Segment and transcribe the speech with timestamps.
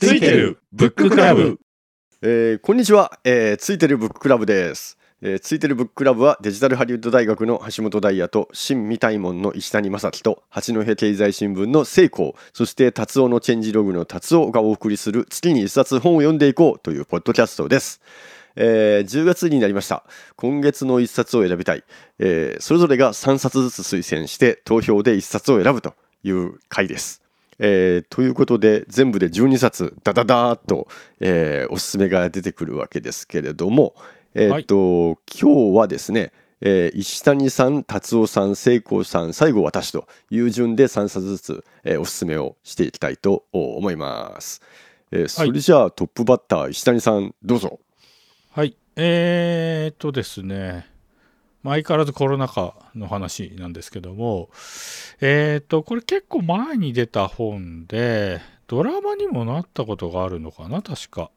[0.00, 1.58] ついてるブッククラブ。
[2.22, 18.00] えーこんにちは、えーついてるブッククラブです、えーついてるブッククラブはデジタルハリウッド大学の橋本大也と新未大門の石谷正樹と八戸経済新聞の聖光そして達夫のチェンジログの達夫がお送りする月に一冊本を読んでいこうというポッドキャストです、
[18.54, 20.04] えー10月になりました。
[20.36, 21.82] 今月の一冊を選びたい、
[22.20, 27.27] えーそれぞれが3冊ずつ推薦して投票で一冊を選ぶという回です。
[27.58, 30.88] えーということで全部で12冊ダダダーっと、
[31.20, 33.94] えーおすすめが出てくるわけですけれども、
[34.34, 44.62] えーと今日はですね、えー石谷さん達夫さん聖光さん最後私という順で3冊ずつ、えーおすすめをしていきたいと思います。
[45.10, 47.80] えーそれじゃあトップバッター石谷さんどうぞ。
[48.50, 50.97] はいえー、っとですね
[51.70, 54.50] 相変わらずコロナ禍の話なんですけども
[55.20, 61.30] えー、っとこれ結構前に出た本でドラマにもなったことがあるのかな確か。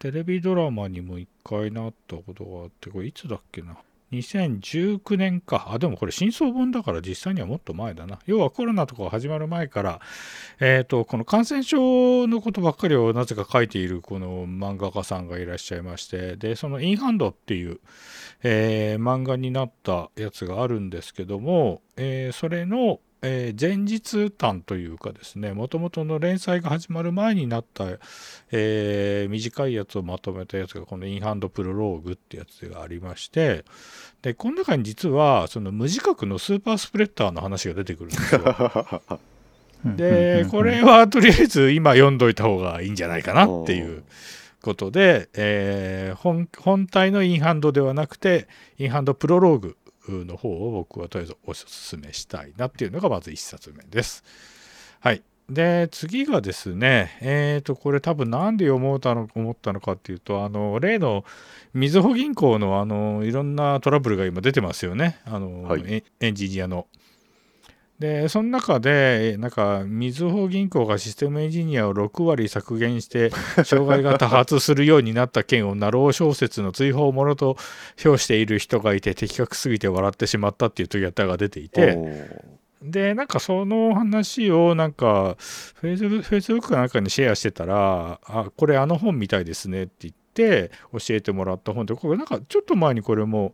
[0.00, 3.76] テレビドラマにも一回なったことがあってこれいつだっけな？
[4.12, 5.68] 2019年か。
[5.72, 8.18] あでもこれ真相本だから実際にはもっと前だな。
[8.26, 10.00] 要はコロナとかが始まる前から
[10.58, 17.80] えー、とこの感染症のことばっかりをなぜか書いているこの漫画家さんがいらっしゃいましてでその「インハンド」っていう、
[18.42, 27.84] えー漫画になったやつがあるんですけども、えーそれの、えー前日談というかですねもともとの連載が始まる前になった、
[28.50, 33.64] えー短いやつをまとめたやつがこの「インハンドプロローグ」ってやつがありまして
[34.22, 38.40] でこの中に実はその無自覚のスーパースプレッダーの話が出てくるんですよ。
[39.96, 44.04] でこれはとりあえず今読んどいた方がいいんじゃないかなっていう
[44.62, 48.46] ことで、えー本本体のインハンドではなくて
[48.78, 49.76] インハンドプロローグ
[50.08, 54.24] の方を僕はとりあえずおすすめしたいなっていうのがまず1冊目です。
[55.00, 55.22] はい。
[55.48, 61.24] で次がですねえっ、とこれ多分なんで読もうとの思ったのかっていうとあの例の
[61.74, 66.86] みずほ銀行のあのいろんなトラブルが今出てますよねあの、はいエエンジニアの。
[68.00, 73.30] でその中でなんかみずほ銀行がシステムエンジニアを6割削減して
[73.62, 77.58] 障害が多発するようになった件をなろう小説の追放ものと
[77.98, 81.98] 評している人がいて的確すぎて笑ってしまったっていうツイッターが出ていて
[82.82, 93.52] でなんかその話をなんかフェイスブフェイスブックかなんかにシェアしてたら「あこれあの本みたいですね」って言って教えてもらった本でこれなんかちょっと前にこれも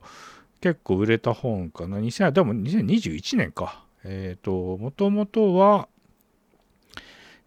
[0.61, 5.89] 結構売れた本かな？2000でも2021年かえっ、ともともとは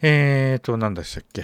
[0.02, 1.44] えっ、と何でしたっけ？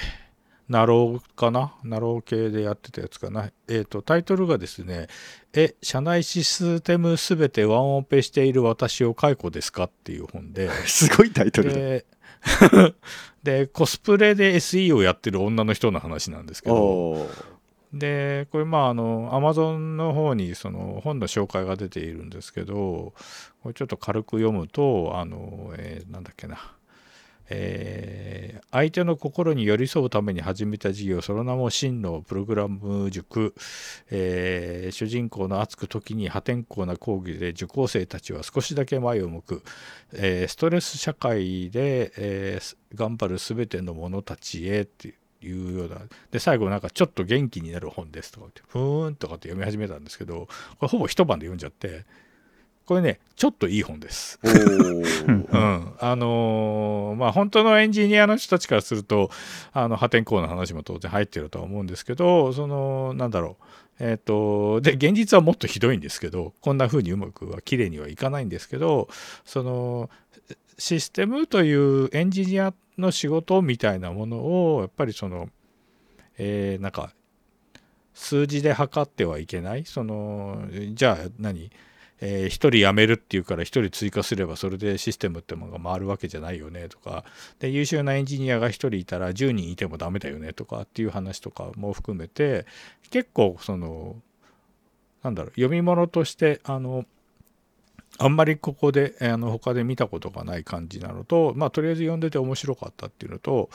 [0.67, 1.73] なろうかな？
[1.83, 3.49] なろう系でやってたやつかな？
[3.67, 5.07] えっ、とタイトルがですね
[5.53, 10.69] 「え社内システムすべてワンオペしている私を解雇ですか?」っていう本で。
[10.87, 11.69] すごいタイトル。
[11.69, 11.75] だ。
[11.79, 12.05] で
[13.43, 17.27] でコスプレで SE をやってる女の人の話なんですけど
[17.93, 23.13] でこれまああのアマゾンの方にその本の紹介が出ているんですけど
[23.63, 26.57] これちょっと軽く読むとあの、えーなんだっけな。
[27.49, 33.53] えー相手の心に寄り添うために始めた事業その名も真のプログラム塾、
[34.11, 39.63] えー主人公の熱く時に破天荒な講義で受講生たちは少しだけ前を向く、
[40.13, 45.15] えーストレス社会で、えー頑張る全ての者たちへっていう。
[45.49, 46.01] ような。
[46.31, 50.47] で最後なんかちょっと元気になる本ですとか言ってふーんとかって読み始めたんですけど
[50.79, 52.05] これほぼ一晩で読んじゃって
[52.85, 54.39] これねちょっといい本です。
[54.45, 55.47] うん、
[55.99, 59.31] あのーまあ本当のエンジニアの人たちからすると
[59.73, 63.63] あの破天荒な話も当然入ってるとは思うんですけどそのなんだろう。
[63.97, 69.07] えっ、とで現実はもっとひどいんですけどこんな風にうまくは綺麗にはいかないんですけど
[69.45, 70.09] その
[70.77, 75.49] システムというエンジニアの仕事みたいなものをやっぱりその
[76.37, 77.11] えーなんか
[78.13, 79.85] 数字で測ってはいけない？
[79.85, 81.69] そのじゃあ何？
[82.21, 86.87] えー、1人辞めるっていうから1人追加すればそれでシステムってものが回るわけじゃないよね？
[86.87, 87.25] とか。
[87.59, 90.53] で優秀なエンジニアが1人いたら10人いてもダメだよね？
[90.53, 92.65] とかっていう話とかも含めて
[93.11, 94.15] 結構その
[95.23, 97.03] なんだろう読み物としてあの
[98.17, 103.69] あんまりここであの他で見たことがない感じなのとまあとりあえず読んでて面白かったっていうのと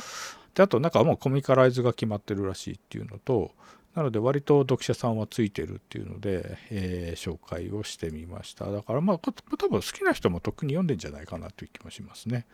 [0.55, 3.53] であとなんかもうコミカライズが決まってるらしいっていうのと
[3.95, 8.71] なので割と読者さんはついてるっていうので、えー紹介をしてみました。
[8.71, 12.47] だからまあ多分好きな人もとっくに読んでんじゃないかなという気もしますね。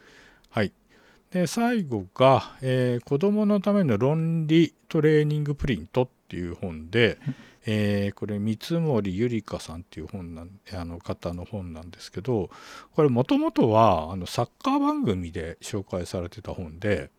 [0.49, 0.73] はい。
[1.31, 7.19] で最後が、えー子供のための論理トレーニングプリント」っていう本で、
[7.67, 12.49] えーこれ三森ゆりかさんっていう本なんあの方の本なんですけど
[12.95, 17.11] これもともとはあのサッカー番組で紹介されてた本で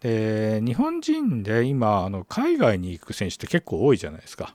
[0.00, 4.54] で日本人で今あの海外に行く選手って結構多いじゃないですか。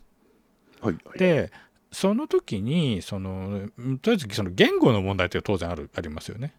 [0.81, 1.51] はいはいで
[1.91, 3.67] その時にその
[4.01, 6.53] とりあえずその言語の問題って当然あるありますよね。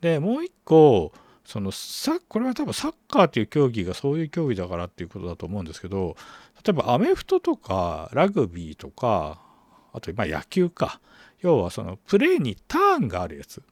[0.00, 1.12] でもう一個
[1.48, 6.14] そのさこれは多分サッカーっていう競技がそういう競技だからっていうことだと思うんですけど
[6.62, 9.40] 例えばアメフトとかラグビーとか
[9.94, 11.00] あとまあ野球か。
[11.40, 13.62] 要はそのプレーにターンがあるやつ。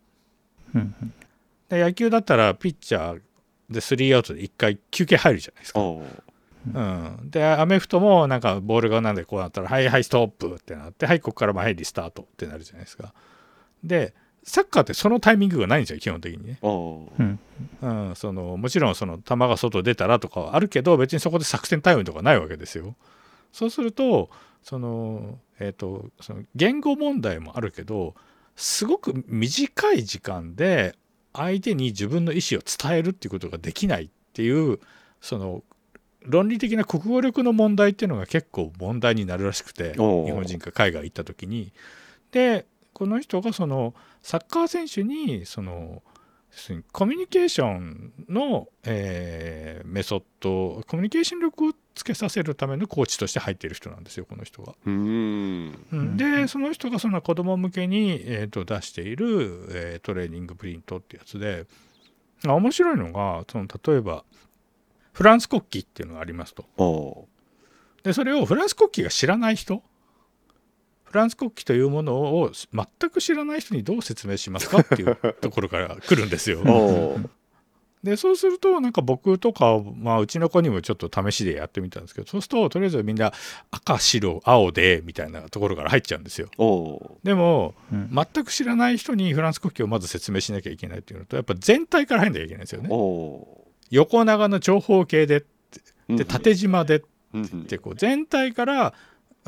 [0.74, 1.12] うんうん。
[1.68, 3.20] で野球だったらピッチャー
[3.68, 5.80] でスリーアウトで1回休憩入るじゃないですか。
[5.80, 6.04] おう。
[6.68, 13.14] ん、でアメフトもなんかボールがなんでこうなったら「はいはいストップ」ってなって「はいここからまあはいリスタート」ってなるじゃないですか。
[13.84, 14.14] で
[14.46, 16.58] サッカーってそのタイミングがないんですよ基本的にね。
[16.62, 17.38] おうん
[17.82, 22.94] うん、そのもちろんその球が外出たらとかはあるけど別にそこで作戦タイムとかないわけですよ。
[23.52, 24.30] そうすると
[24.62, 28.14] その,、えー、とその言語問題もあるけど
[28.54, 30.94] すごく短い時間で
[31.32, 34.78] 相手に自分の意思を伝えるっていうことができないっていう
[35.20, 35.64] その
[36.22, 41.72] 論理的な国語力の問題っていうのが結構問題になるらしくて日本人が海外行った時に。
[42.30, 42.66] で
[42.96, 46.02] この人がそのサッカー選手にその
[46.92, 54.72] コミュニケーションの、えーメソッドコミュニケーション力をつけさせるためのコーチとして入っている人なんですよこの人が。
[54.86, 61.66] うーんうんでその人がその子供向けに、えーと出している、えートレーニングプリントってやつで
[62.46, 64.24] あ面白いのがその例えば
[65.12, 66.64] フランス国旗っていうのがありますと。
[66.78, 67.28] お
[68.02, 69.82] でそれをフランス国旗が知らない人
[71.06, 76.60] フランス国旗というものを全く知らない人にどう説明しますかっていうところから来るんですよ。
[76.66, 77.18] お
[78.02, 83.32] でそうするとなんか僕とか、まあ、うちの子にもちょっと試しでやってみたんですけどそうするととりあえずみんな
[83.72, 86.48] 赤白青でみたいなところから入っちゃうんですよ。
[86.58, 92.88] おでもうん全く知らない人にフランス国旗をまず説明しなきゃいけないっていうのとやっぱ全体から入んなきゃいけないんですよね。
[92.92, 95.44] お横長の長方形で
[96.08, 97.02] で縦縞で
[97.34, 98.94] うんってこう全体から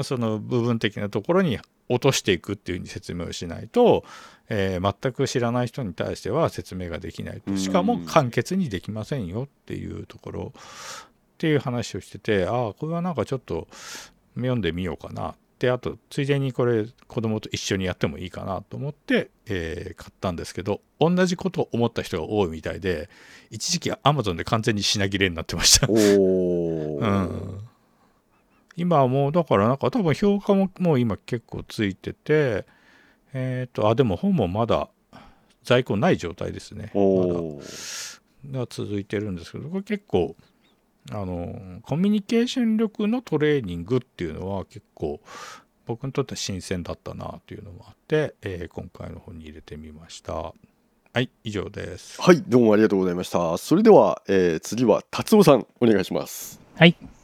[0.04, 1.58] その部分的なところに
[1.88, 4.04] 落としていくっていうふうに説明をしないと、
[4.48, 7.52] えー全く知らない人に対しては説明ができないと。
[7.52, 7.58] うん。
[7.58, 10.60] しかも簡潔にできませんよっていうところっ
[11.38, 13.68] ていう話をしててああこれはなんかちょっと
[14.34, 23.08] 読んでみようかなであとついでにこれ子供と一緒にやってもいいかなと思って、えー買ったんですけど同じことを思った人が多いみたいで
[23.50, 25.86] 一時期 Amazon で完全に品切れになってました。
[25.90, 27.67] うん、
[28.78, 32.64] 今はもうだからなんか多分評価ももう今結構ついてて
[33.34, 34.88] えっ、とあでも本もまだ
[35.64, 36.90] 在庫ない状態ですね。
[36.94, 37.40] おまだ。
[37.40, 37.60] お
[38.52, 40.36] が続いてるんですけどこれ結構
[41.10, 45.20] あのコミュニケーション力のトレーニングっていうのは結構
[45.86, 50.52] 僕にとっては新鮮だったなというのもあって、えー今回の本に入れてみました。
[51.14, 52.20] はい以上です。
[52.20, 53.56] はいどうもありがとうございました。
[53.58, 56.60] それでは、えー次は達夫さんお願いします。
[56.76, 57.17] はい。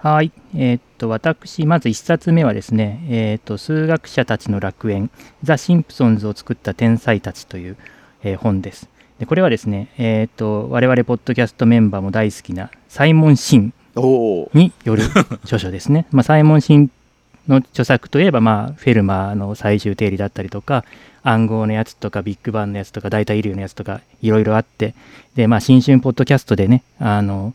[0.00, 0.30] はい。
[0.54, 5.10] えーっと、私、まず1冊目はですね、えーっと、数学者たちの楽園、
[5.42, 7.76] ザ・シンプソンズを作った天才たちという、
[8.22, 8.88] えー本です。
[9.18, 13.74] でこれはですね、えーっと、我々、ポッドキャストメンバーも大好きなサイモン・シン
[14.54, 15.02] による
[15.42, 16.06] 著書ですね。
[16.12, 16.90] まあ、サイモン・シン
[17.48, 20.84] の著作といえば、まあ、フェルマーの最終定理だったりとか、
[21.24, 24.94] 暗号のやつとか、ビッグバンのやつとか、大体イリューのやつとか、いろいろあって、
[25.34, 27.52] で、まあ、新春ポッドキャストでね、あの、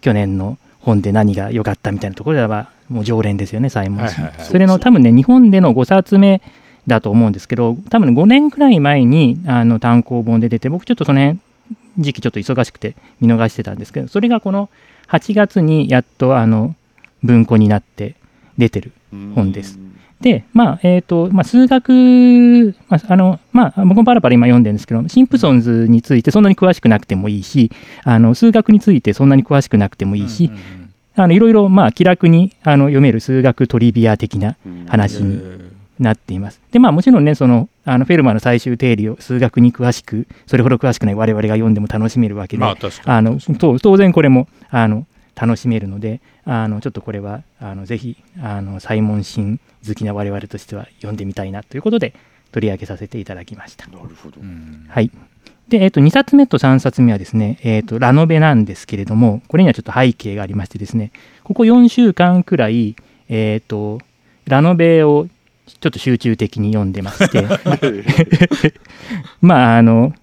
[0.00, 4.24] 去年の本で何が良かったみたいなところでは、もう常連ですよね、サイモン・シン。
[4.24, 6.40] はいはいはいそれの多分ね、日本での5冊目
[6.86, 11.40] だと思うんですけど、多分ね、5年くらい前にあの単行本で出て、僕ちょっとその辺、
[11.98, 14.70] 時期ちょっと忙しくて見逃してたんですけど、それがこの
[15.08, 16.76] 8月にやっとあの
[17.22, 18.14] 文庫になって
[18.56, 18.92] 出てる。
[19.34, 19.78] 本です
[20.20, 27.70] で、まあ、えっ、と、まあ、数学、まあ、あの、まあ、僕もパラパラ今読んでるんですけど、シンプソンズについてそんなに詳しくなくてもいいし、
[28.04, 30.94] あの、数学についてそんなに詳しくなくてもいいしうん、うんうん。
[31.16, 34.56] あの、いろいろ、まあ、気楽にあの読める数学トリビア的な
[34.88, 36.60] 話にえなっています。
[36.70, 45.06] で、まあもちろんね、その、あのフェルマーの最終定理を数学に詳しく、それほど詳しくない我々が読んでも楽しめるわけで、ーまああのと当然これもあの
[45.38, 52.14] 楽しめるので、あのちょっとこれはあのぜひあのサイモンシン好きな我々としては読んでみたいなということで
[52.52, 53.86] 取り上げさせていただきました。
[53.88, 55.10] なるほどうんはい。
[55.68, 61.10] で、えっ、と、2冊目と3冊目はですね、えっ、と、ラノベなんですけれども、これにはちょっと背景がありましてですね、
[61.42, 62.94] ここ4週間くらい、
[63.28, 63.98] えっ、と、
[64.46, 65.26] ラノベを
[65.66, 67.44] ちょっと集中的に読んでまして、
[69.42, 70.14] まあ、あの、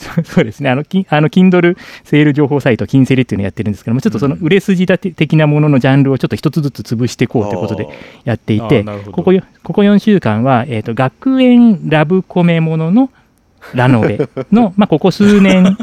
[0.00, 7.86] そ そうですね、あの、きあの Kindle セール情報サイト、キンセリっていうのをやってるんですけども、ちょっとその売れ筋だて的なもののジャンルをちょっと一つずつ潰していこうということで
[8.24, 13.10] やっていあてここよここ4週間は、えー、と学園ラブコメものの
[13.74, 15.76] ラノベの、 まあ、ここ数年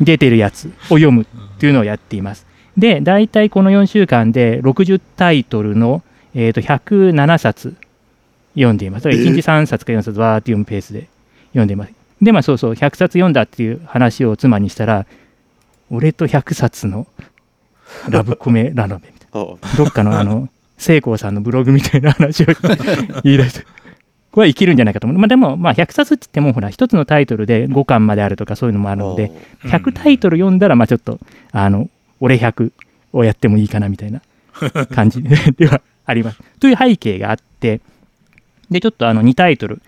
[0.00, 1.26] 出てるやつを読むっ
[1.58, 2.46] ていうのをやっています。
[2.76, 6.02] で、大体この4週間で60タイトルの、
[6.34, 7.74] えー、と107冊
[8.54, 9.04] 読んでいます。
[9.04, 11.08] だから1日3冊か4冊わーって読むペースで
[11.50, 11.97] 読んでいます。
[12.20, 15.06] で、まあそうそう、100冊読んだっていう話を妻にしたら、
[15.90, 17.06] 俺と100冊の
[18.08, 19.74] ラブコメラノベみたい あな。
[19.76, 22.46] どっかのあの、聖光さんのブログみたいな話を
[23.24, 23.66] 言い出して。
[24.30, 25.18] これは生きるんじゃないかと思う。
[25.18, 29.32] まあでも、まあ100冊って言っても、ほら、一つのタイトルで5巻まであるとかそういうのもあるので、
[29.64, 31.18] うん100タイトル読んだら、まあちょっと、
[31.52, 31.88] あの、
[32.20, 32.72] 俺100
[33.12, 34.20] をやってもいいかなみたいな
[34.94, 36.38] 感じではあります。
[36.60, 37.80] という背景があって、
[38.70, 39.80] で、ちょっとあの2タイトル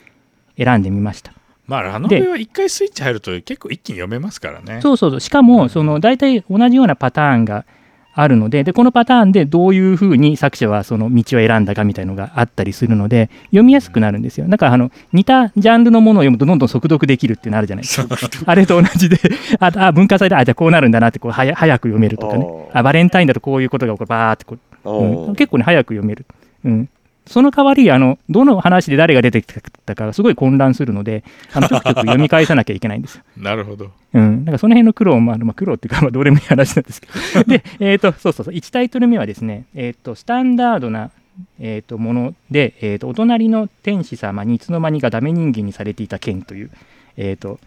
[0.57, 1.33] 選んでみました。
[1.71, 5.21] まあラノベは一回スイッチ入ると結構一気に読めますからねそうそうそう。
[5.21, 7.65] しかも、その、大体同じようなパターンが
[8.13, 14.49] あるので、で、このパターンでどういうふうに作者はその道を選んだかみたいのがあったりするので、読みやすくなるんですよ。
[14.49, 18.17] だから、あの、似たジャンルのものを読むとどんどん速読できるっていうのあるじゃないですか。
[18.47, 19.17] あれと同じで、
[19.61, 22.49] あ、あ文化祭で、あ、じゃあこうなるんだなって、こう、はや早く読めるとかね。
[22.73, 26.27] あバレンタインだとこういうことが起こる、バーってこう、あうんー結構ね、早く読める。
[26.65, 26.89] うん。
[27.31, 29.47] その代わり、あの、どの話で誰が出てき
[29.87, 31.23] たかがすごい混乱するので、
[31.55, 33.23] あの、ちょくちょく読み返さなきゃいけないんですよ。
[33.39, 37.45] なるほどうん、なんかその辺の苦労もある、まあ、苦労っていうか、まあ、どうでもいい話なんですけど。
[37.47, 41.13] で、えっ、と、そうそうそう、1タイトル目はですね、えっ、と、スタンダードな、
[41.61, 46.71] えー、ともので、えーと、お隣の天使様にいつの間にかダメ人間にされていた剣という、
[47.17, 47.61] えっ、と、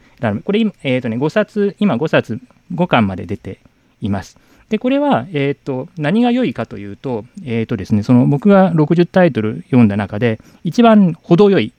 [0.44, 2.38] これ、今えっ、とね、5冊、今5冊、
[2.76, 3.60] 5巻まで出て
[4.02, 4.38] います。
[4.70, 11.74] で、これは、えっ、と、何が良いかというと、えっ、とですね、その僕が60タイトル読んだ中で、一番程よい、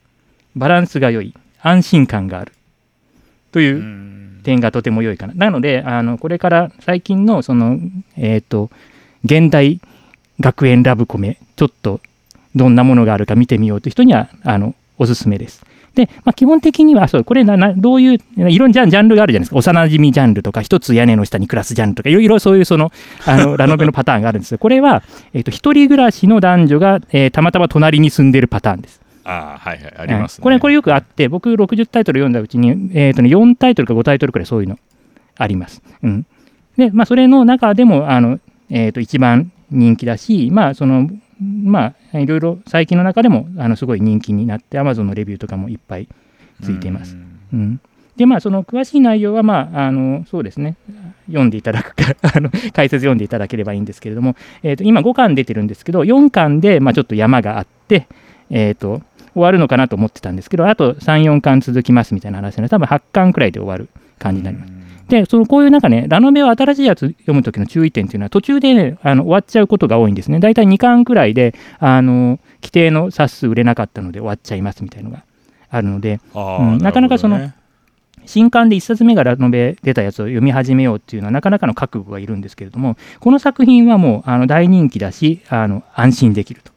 [0.54, 2.52] バランスが良い、安心感がある、
[3.52, 4.14] という、うん
[4.44, 5.34] 点がとても良いかな。
[5.34, 7.80] なので、あのこれから最近のその、
[8.16, 8.70] えっ、と、
[9.24, 9.80] 現代
[10.38, 12.00] 学園ラブコメ、ちょっと
[12.54, 15.64] どんなものがあるか見てみようという人には、あの、おすすめです。
[15.94, 19.56] で、まあ、基本的には、そう、これな、などういう、いろんなジャンルがあるじゃないですか。
[19.56, 22.90] 幼馴染ジャンルとか、一つ屋根の下に暮らすジャンルとか、いろいろそういうその、
[23.26, 24.58] あの、 ラノベのパターンがあるんですよ。
[24.58, 29.00] これは、えっ、と、一人暮らしの男女が、えーたまたま隣に住んでるパターンです。
[29.24, 34.78] ああはいはいありますねこれ、これよくあって、僕60タイトル読んだうちに、えーとね、4タイトルか5タイトルくらいそういうの
[35.36, 35.82] あります。
[36.02, 36.26] うん。
[36.76, 38.38] で、まあ、それの中でも、あの、
[38.70, 41.08] えーと、一番人気だし、まあ、その、
[41.44, 46.08] まあ、いろいろ最近の中でも、あの、すごい人気になって、Amazon のレビューとかもいっぱい
[46.62, 47.14] ついています。
[47.14, 47.80] うんうん。
[48.16, 50.76] で、まあ、その詳しい内容は、まあ、あの、そうですね、
[51.26, 58.06] 読んでいただくか、 あの、解説読んでいただければいいんですけれども、えーと、今5巻出てるんですけど、4巻で、まあ、ちょっと山があって、
[58.50, 64.73] えーと、終わるのかなと思ってたんですけど、あと3、4巻続きますみたいな話なので、多分8巻くらいで終わる感じになります。
[65.08, 70.40] で、そのこういうなんかね、ラノベを新しいやつ読むときの注意点っていうのは、途中で、ね、あの終わっちゃうことが多いんですね。
[70.40, 75.25] 大体2巻くらいで、あの、規定の冊数売れなかったので終わっちゃいますみたいなのが
[75.70, 77.52] あるので、うんなかなかその
[78.26, 86.73] 新刊で1冊目がラノベ出たやつを読み始めようっていうのはなかなかの覚悟がいるんですけれども、この作品はもうあの大人気だし、あの安心できると。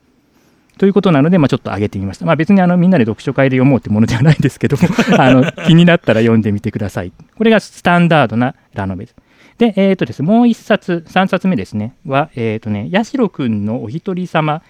[0.78, 2.26] ということなので、まあ、ちょっと上げてみました。
[2.26, 4.84] まあ、別にあのみんなで読書会で読もうってものではないですけども
[5.20, 7.12] あの気になったら読んでみてください。
[7.36, 9.16] これがスタンダードなラノベです。
[9.58, 14.62] で、えっ、とですね、もう1冊、3冊目ですね、は、えっ、とね、八代くんのお一人様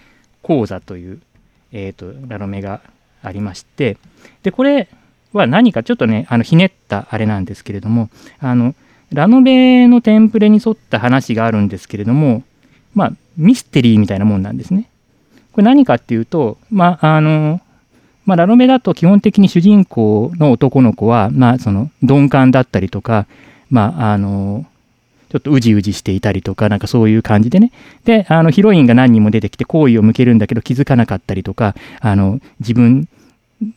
[0.42, 1.20] 講座という、
[1.74, 2.80] えっ、と、ラノベが
[3.22, 3.98] ありまして、
[4.44, 4.88] で、これ
[5.34, 8.10] は何かちょっとね、あのひねったあれなんですけれども、
[8.40, 8.76] あの、
[9.12, 12.44] ラノベのテンプレに沿った話があるんですけれども、
[12.94, 14.90] まあ、ミステリーみたいなもんなんですね。
[15.58, 17.62] これ何かっていうと、まあ、あの、
[18.26, 23.26] まあ、ラノベだと基本的に主人公の男の子は、まあ、その鈍感だったりとか、
[23.72, 24.68] まあ、あの、
[25.32, 27.72] ちょっとうじうじしていたりとか、なんかそういう感じでね。
[28.06, 33.10] で、あの、ヒロインが何人も出てきて好意を向けるんだけど気づかなかったりとか、あの、自分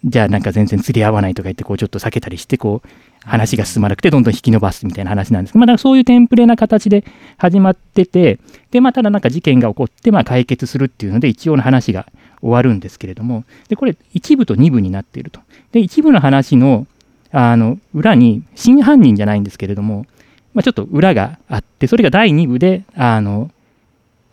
[0.05, 2.89] じゃあなんか全然釣り合わないとか言って、こうちょっと避けたりして、こう、
[3.25, 7.05] 話が進まなくてどんどん引き伸ばすみたいな話なんですけど、まあ、だそういうテンプレな形で
[7.37, 8.39] 始まってて、
[8.71, 12.07] で、まあ、ただなんか事件が起こって、まあ、解決するっていうので、一応の話が
[12.41, 15.41] 終わるんですけれども、で、これ、一部と二部になっていると。
[15.73, 16.87] で、一部の話の、
[17.33, 20.07] あの、裏に、真犯人じゃないんですけれども、
[20.55, 23.51] まあ、ちょっと裏があって、それが第二部で、あの、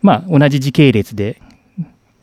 [0.02, 1.40] まあ、同じ時系列で、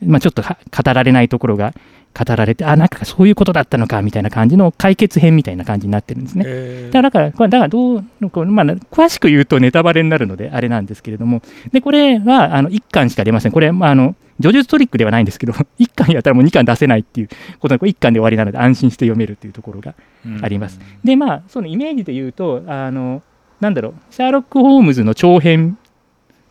[0.04, 0.48] まあ、ちょっと語
[0.92, 1.74] られないところが
[2.16, 6.44] 語られて、あ、なんかそういうことだったのか、みたいな感じの解決編みたいな感じになってるんですね。
[6.46, 11.42] えーだから、これだからどう、こうまあ、詳しく言うとネタバレになるので、あれなんですけれども、
[11.72, 13.52] で、これは、あの、1巻しか出ません。
[13.52, 19.94] これ、まあ、あの、叙述トリックではないんですけど、 1巻やったらもう2巻出せないっていうことで、これ1巻で終わりなので安心して読めるっていうところが
[20.42, 20.80] あります。
[21.04, 23.22] で、まあ、そのイメージで言うと、あの、
[23.60, 25.78] なんだろう、シャーロック・ホームズの長編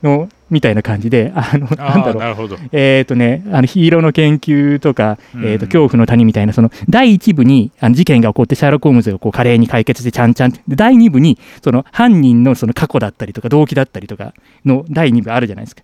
[0.02, 2.48] のみたいな感じで、あの、なんだろう。
[2.72, 14.34] えっ、とね、あのヒーローの研究とか、うんえー、と恐怖の谷みたいな、その第1部にあの事件が起こって、シャーロック・ホームズがこう華麗に解決して、ちゃんちゃんって、で第2部にその犯人のその過去だったりとか、動機だったりとか
[14.66, 15.84] の第2部あるじゃないですか。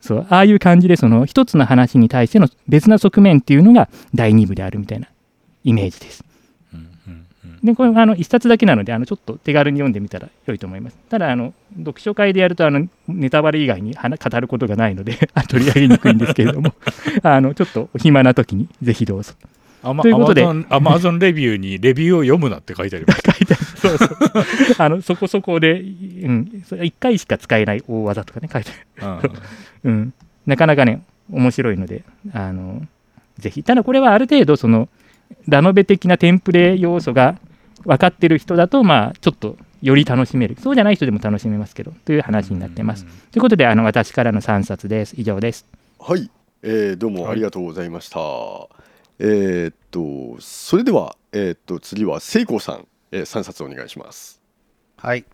[0.00, 5.08] そうああいう感じで、その一つの話に対しての別な側面っていうのが第2部であるみたいな
[5.62, 6.24] イメージです。
[7.62, 10.96] で、これあの一冊だけなので、あのちょっと手軽に読んでみたら良いと思います。
[11.10, 16.74] ただ、あの読書会でやるとあのネタバレ以外に話語ることがないので、 あ取り上げにくいんですけれども、
[17.22, 19.34] あのちょっとお暇な時にぜひどうぞ。
[19.82, 23.22] アマということでアマゾンアマゾンレビューにレビューを読むなって書いてあります。
[23.24, 24.08] 書いてあるそうそう
[24.78, 29.30] あのそこそこで、うん、それ1回しか使えない大技とかね、書いてある。
[29.84, 30.14] うんうん、
[30.46, 32.82] なかなかね、面白いので、あの
[33.38, 33.62] ぜひ。
[33.62, 34.88] ただ、これはある程度、その
[35.48, 37.38] ラノベ的なテンプレ要素が
[37.84, 40.56] 分かってる人だと、まあ、ちょっとより楽しめる。
[40.60, 43.04] そうじゃない人でも楽しめますけど、という話になってます。
[43.04, 45.14] ということで、あの私からの3冊です。
[45.16, 45.66] 以上です。
[45.98, 46.30] はい、
[46.62, 48.18] えーどうもありがとうございました。
[49.18, 54.40] えーっとそれではえーっと次は聖光さん、えー、3冊お願いします。
[54.96, 55.24] はい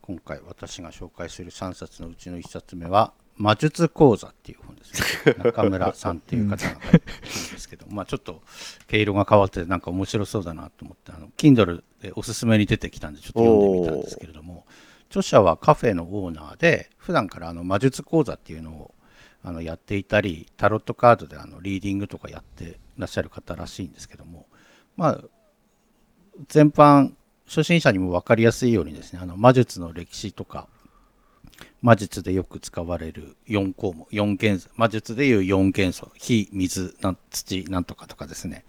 [0.00, 5.34] 今回私が紹介する3冊のうちの1冊目は「魔術講座」っていう本ですね。
[5.44, 8.42] 中村さんっていう方が書いてる本ですけど、まあちょっと
[8.86, 14.66] 毛色が変わってなんか面白そうだなと思ってあの Kindle でおすすめに出てきたんでちょっと読んでみたんですけれども
[15.08, 18.94] 著者はカフェのオーナーで普段からあの魔術講座っていうのを
[19.44, 24.46] あのやっていたりタロットカードであのリーディングとかやってらっしゃる方らしいんですけども
[24.96, 25.20] まあ
[26.48, 27.12] 全般
[27.46, 30.68] 初心者にも分かりやすいようにですねあの魔術の歴史とか
[31.82, 34.70] 魔術でよく使われる4項目4元素。
[34.76, 36.10] 魔術でいう4元素。
[36.16, 38.64] 火水なん土なんとかとかですね。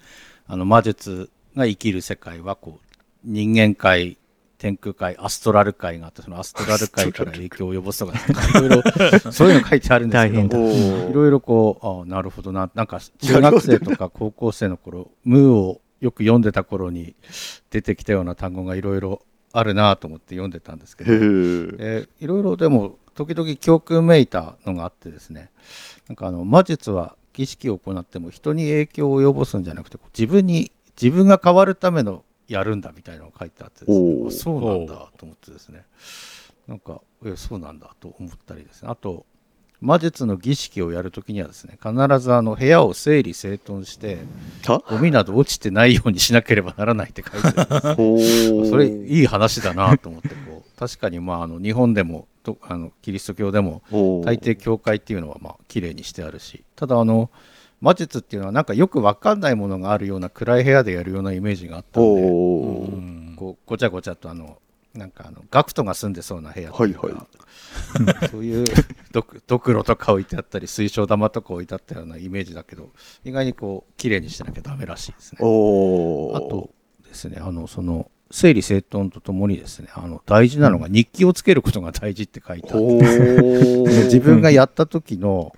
[0.48, 4.18] あの魔術が生きる世界はこう人間界
[4.64, 8.82] 天空界アストラル界があってそのアストラル界から影響を及ぼすとかいろいろ
[9.34, 10.58] そういうの書いてあるんですけ大変だ。
[10.58, 12.72] どいろいろこう、ああ、なるほどな。
[12.74, 17.14] なんか、中学生とか高校生の頃、ムーをよく読んでた頃に
[17.72, 21.76] 出てきたような単語がいろいろあるなと思って読んでたんですけへど、ー。
[21.80, 25.50] えいろいろでも、時々教訓めいたのがあってですね、
[26.08, 30.72] なんかあの、魔術は儀式を行っても人に影響を及ぼすんじゃなくて、自分に、
[31.02, 35.86] 自分が変わるためのやるんだみたいなのが書いてあってですねそうなんだと思ってですね、
[36.68, 38.90] なんか、えそうなんだと思ったりですね。
[38.90, 39.26] あと、
[39.82, 44.20] 魔術の儀式をやるときにはですね、必ずあの部屋を整理整頓して、
[44.66, 44.82] は？
[44.90, 48.70] ゴミなど落ちてないようにしなければならないって書いてあるんです。
[48.70, 50.53] それいい話だなと思ってこう
[50.84, 57.32] 確かにまああの日本でもとあのキリスト教でも大抵教会っていうのはまあ綺麗にしてあるしただあの
[57.80, 62.26] 魔術っていうのはなんかよくわかんないものがあるような暗い部屋でやるようなイメージがあったんでう。
[62.26, 64.58] んこうごちゃごちゃとあの
[64.94, 67.28] なんかあのガクトが住んでそうな部屋とか、はいは
[68.30, 68.66] そういう
[69.14, 72.92] ドクドクロとか置いてあったり水晶玉とか置いてあったようなイメージだけど
[73.24, 75.38] 意外にこう綺麗にしてなきゃダメらしいですね。
[75.40, 76.72] あと
[77.14, 82.86] ですね、あの、その、整理整頓とともにですね、あの、大事なのが日記をつけることが大事って書いてあって、
[84.06, 85.56] 自分がやった時の、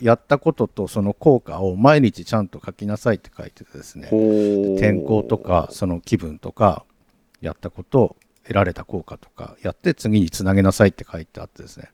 [0.00, 4.08] やったこととその効果を毎日ちゃんと書きなさいって書いててですね、
[4.80, 6.84] 天候とか、その気分とか、
[7.40, 11.88] やったこと、得られた効果とか、やって次につなげなさいって書いてあってですね、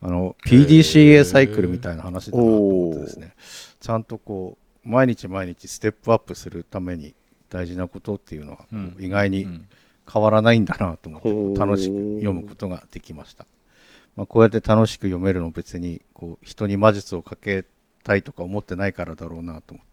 [0.00, 3.34] あの、PDCA サイクルみたいな話だなと思ってですね、
[3.78, 7.14] ちゃんとこう、毎日毎日ステップアップするために
[7.50, 8.66] 大事なことっていうのは、
[8.98, 9.68] 意外にうん
[10.12, 13.46] 変わらないんだなと思って、楽しく読むことができました。
[14.16, 17.64] まあ、こうやって楽しく読めるの別にこう人に魔術をかけ
[18.02, 19.86] たいとか思ってないからだろうなと思っ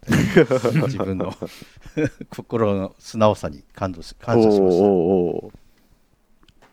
[0.74, 1.32] て 自分の
[2.34, 5.58] 心の素直さに感動し感謝しました。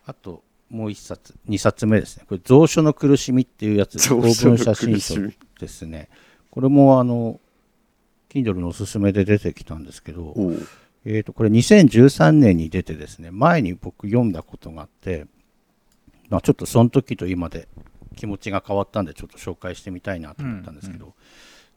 [0.08, 2.26] あともう一冊、二冊目ですね。
[2.28, 5.16] これ、蔵書の苦しみっていうやつで、公蔵書の文写真書
[5.60, 6.10] ですね。
[6.50, 7.40] これも、あの、
[8.36, 10.34] Kindle のおすすめで出てきたんですけど、
[11.06, 15.26] えー、とこれ2013年に出てですね前に僕読んだことがあって、
[16.30, 17.70] まあ、ちょっとその時と今で
[18.18, 21.14] 気持ちが変わったんでちょっと紹介してみたいなと思ったんですけど、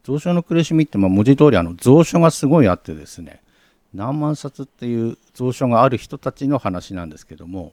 [0.05, 3.42] 蔵書の苦しみってまあ文字通りあの蔵書がすごいあってですね
[3.94, 7.73] 何万冊っていう蔵書がある人たちの話なんですけども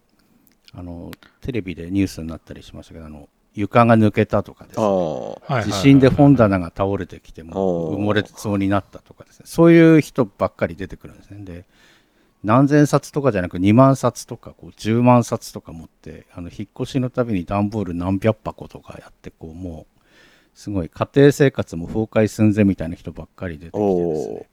[0.74, 5.64] あのテレビでニュースになったりしましたけどあの床が抜けたとかですね。
[5.64, 9.46] 地震で本棚が倒れてきても埋もれそうになったとかですね。
[9.48, 11.44] そういう人ばっかり出てくるんですね。
[11.44, 11.66] で
[12.44, 20.02] 何千冊とかじゃなく2万冊とかこう10万冊とか持ってあの引っ越しのたびに段ボール何百箱とかやってこうもう
[20.54, 24.50] すごい家庭生活も崩壊寸前みたいな人ばっかり出てきてですね。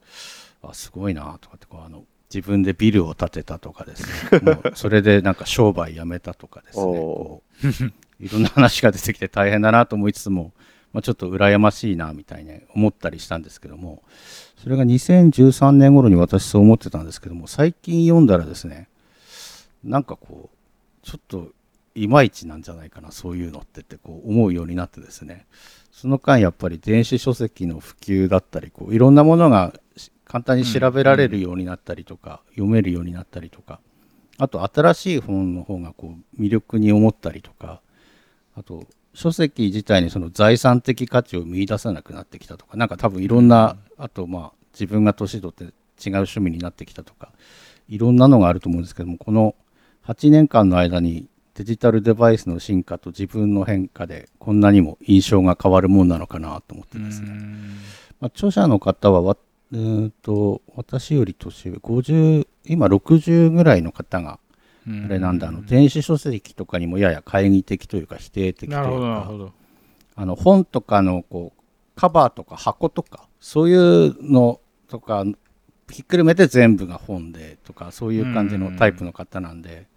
[0.63, 4.39] あすごいなとかってこうあの自分でビルを建てたとかですね。
[4.39, 6.83] もうそれでなんか商売やめたとかですね。
[6.83, 7.67] こう
[8.23, 10.53] いろんな話が出てきて大変だなと思いつつも、
[10.93, 14.01] まあ、ちょっと羨ましいなみたいに思ったりしたんですけども
[14.57, 18.87] それが2013年頃に私そう思ってたんですけども最近読んだらですね
[19.83, 21.49] なんかこうちょっと
[21.95, 25.45] いまいちなんじゃないかなそういうのってってこう思うようになってですね
[25.91, 29.73] その間やっぱり電子書籍の普及だったりこういろんなものが
[30.25, 33.79] 簡単に調べられるようになったりとか、読めるようになったりとか
[34.39, 37.81] あと新しい本の方がこう魅力に思ったりとか
[38.55, 47.31] あと書籍自体にその財産的価値を見出さなくなってきたとかなんか多分いろんな、あとまあ自分が年取って違う趣味になってきたとか
[47.87, 49.55] いろんなのがあると思うんですけどもこの
[50.07, 57.27] 8年間の間にデジタルデバイスの進化と自分の変化でこんなにも印象が変わるもんなのかなと思ってですね、
[58.19, 59.37] まあ、著者の方はわ
[59.71, 64.39] うんと私より年上50今60ぐらいの方が
[64.87, 69.53] あれなんだあの電子書籍とかにもやや懐疑的というか否定的というか。
[70.15, 71.61] あの本とかのこう
[71.95, 75.25] カバーとか箱とかそういうのとか
[75.89, 79.87] ひっくるめて全部が本でとかそういう感じのタイプの方なんで、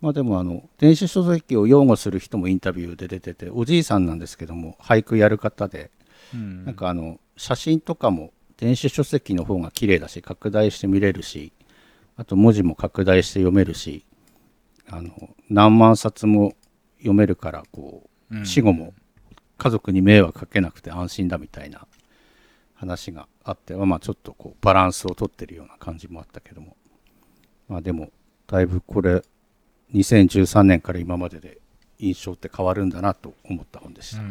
[0.00, 5.90] まあでもあの電子書籍を擁護する人もインタビューで出てておじいさんなんですけども俳句やる方で、
[6.32, 11.52] なんかあの写真とかも電子書籍の方が綺麗だし拡大して見れるし
[12.16, 14.04] あと文字も拡大して読めるし
[14.90, 16.54] あの何万冊も
[16.98, 18.92] 読めるからこう死後も
[19.56, 21.86] 家族に迷惑かけなくて安心だみたいな
[22.74, 26.76] 話があってまあちょっとこうバランスをとってるような感じもあったけども。
[27.70, 28.10] まあでも
[28.48, 29.22] だいぶこれ
[29.94, 31.58] 2013年から今までで
[32.00, 34.22] 印象って変わるんだなと思った本でした、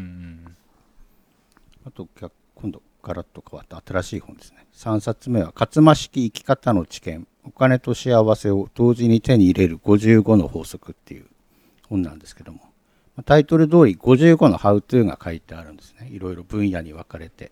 [1.86, 2.08] あと
[2.56, 4.68] 今度ガラッと変わった新しい本ですね。
[4.74, 7.28] 3冊目は勝間式生き方の知見。
[7.46, 11.26] お金と幸せを同時に手に入れる55の法則っていう
[11.88, 12.62] 本なんですけども。
[13.26, 16.10] タイトル通り55のハウトゥーが書いてあるんですね。
[16.10, 17.52] いろいろ分野に分かれて、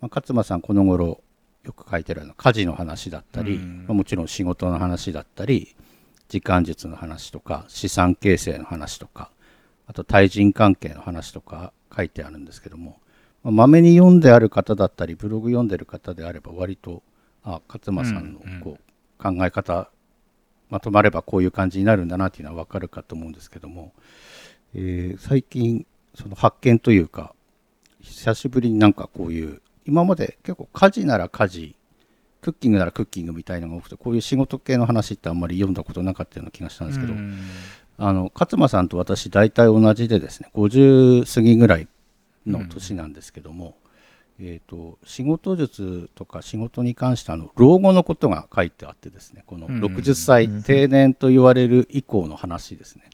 [0.00, 1.20] まあ、勝間さんこの頃
[1.64, 5.76] よく書いてるの家事の話だったり、まあ、もちろん仕事の話だったり
[6.28, 9.30] 時間術の話とか資産形成の話とか
[9.86, 12.98] あと対人関係の話とか書いてあるんですけども
[13.44, 17.02] まめに読んである方だったりブログ読んでる方であれば割と
[17.44, 19.90] あ勝間さんのこう、考え方
[20.70, 23.92] まとまればこういう感じになるんだなっていうのは分かるかと思うんですけども、
[24.74, 27.34] えー、最近その発見というか
[28.00, 31.76] 久しぶりになんかこういう今まで結構家事なら家事
[32.40, 37.14] クッキングならクッキングみたいなのが多くてこういう仕事系の話ってあんまり読んだことなかったような気がしたんですけど、
[37.98, 41.88] あの勝間さんと私大体同じでですね50過ぎぐらい
[42.48, 43.76] の年なんですけども、
[44.38, 53.04] うん、えーと、仕事術とか仕事に関してあの老後のことが書いてあってですねこの60歳定年と言われる以降の話ですね。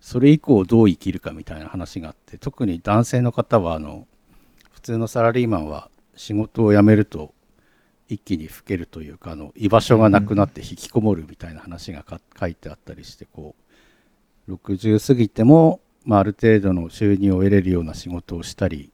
[0.00, 4.06] それ以降どう生きるかみたいな話があって特に男性の方はあの
[4.72, 7.32] 普通のサラリーマンは仕事を辞めると
[8.08, 12.04] 一気に老けるというかあの居場所がなくなって引きこもるみたいな話が
[12.38, 13.54] 書いてあったりしてこ
[14.46, 18.92] う60過ぎてもまあ、ある程度の収入を得れるような仕事をしたり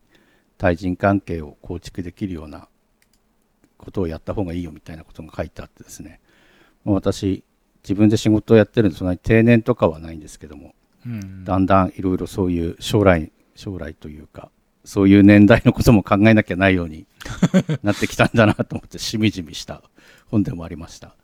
[0.59, 2.68] 対人関係を構築できるような
[3.79, 6.20] ことをやった方がいいよみたいなことが書いてあってですね、
[6.85, 7.42] まあ、私
[7.83, 10.75] 自分で仕事をやってるんでそんなに定年とかはないんですけども、
[11.07, 14.51] うん、だんだんいろいろそういう将来将来というか
[14.85, 17.07] そういう年代のことも考えなきゃないように
[17.83, 19.83] なってきたんだなと思ってしみじみした
[20.27, 21.16] 本でもありました。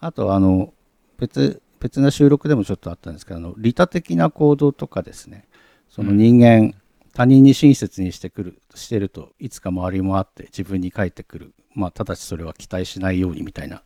[0.00, 0.72] あとあの
[1.18, 5.46] 別別な収録でもちょっとあったんですけどあの利他的な行動とかですね。
[5.90, 6.74] その人間、うん、
[7.12, 13.82] 他人に親切にしてくるしてるといつか周りもあって自分に返ってくるまあただしそれは期待しないようにみたいな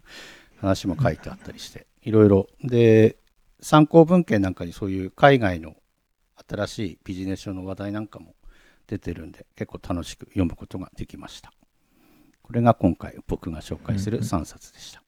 [0.60, 2.46] 話も書いてあったりしていろいろ。
[2.62, 3.16] で
[3.60, 5.74] 参考文献なんかにそういう海外の
[6.48, 8.36] 新しいビジネス書の話題なんかも
[8.86, 11.52] 出てるんで結構楽しく読むことができました。
[12.42, 15.02] これが今回僕が紹介する3冊でした、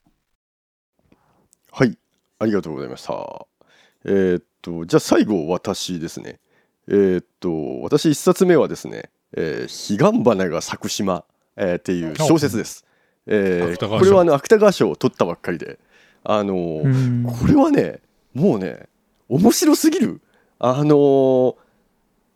[1.71, 1.97] はい
[2.41, 3.47] ありがとうございました。
[4.07, 6.41] えー、っと、じゃあ最後、私ですね。
[6.89, 11.25] えー、っと、私1冊目はですね、えー、彼岸花が咲く島、
[11.57, 12.87] えー、っていう小説です。
[13.27, 15.79] えー、これはあの芥川賞を取ったばっかりで、
[16.25, 18.01] あのー、これはね、
[18.33, 18.89] もうね、
[19.29, 20.23] 面白すぎる。
[20.59, 21.57] あのー、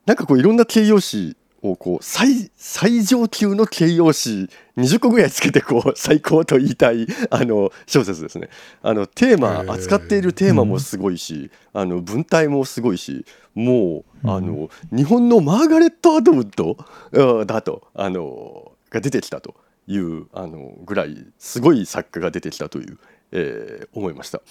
[0.05, 1.35] なんかこういろんな形容詞
[1.65, 8.51] をこう最最上級の形容詞20個ぐらいつけてこう最高と言いたいあの小説ですね。
[8.83, 13.25] あのテーマ扱っているテーマもすごいし、あの文体もすごいし
[13.55, 19.55] もうあの日本のマーガレット・アドウッドだとあのが出てきたと
[19.87, 22.99] いうあのぐらいすごい作家が出てきたという、
[23.33, 24.43] えー、思いました。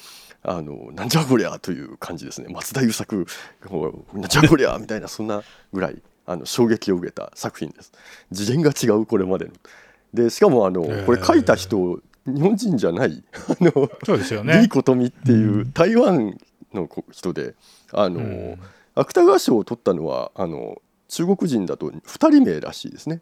[0.45, 2.47] あのなんじゃこりゃという感じですね。
[2.49, 3.27] 松田優作
[4.13, 7.91] なんじゃこりゃみたいなそんなぐらいあの衝撃を受けた作品です。
[8.33, 9.51] 次元が違うこれまでの。
[10.13, 14.69] でしかもあのこれ書いた人日本人じゃないあのそうですよリねー。
[14.69, 16.37] コトミっていう台湾
[16.73, 17.55] の子人で
[17.91, 18.59] あの、うん。
[18.95, 23.21] 芥川賞を取ったのはあの中国人だと2人名らしいですね。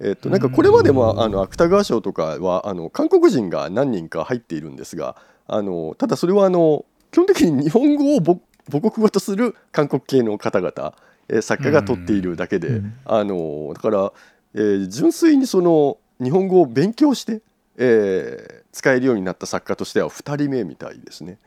[0.00, 8.40] えっとなんかこれまでもあの芥川賞とかはあの韓国人が何人か入っているんですがあのただそれはあの基本的に日本語を母
[8.72, 10.92] 母国語とする韓国系の方々、えー
[11.40, 14.12] 作家が取っているだけで、うんあのだから、
[14.54, 17.42] えー純粋にその日本語を勉強して、
[17.76, 21.38] えー使えるようになった作家としては2人目みたいですね。